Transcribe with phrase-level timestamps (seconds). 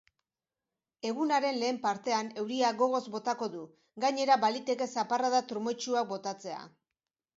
[1.09, 3.61] Egunaren lehen partean euria gogoz botako du,
[4.07, 6.61] gainera baliteke zaparrada trumoitsuak botatzea.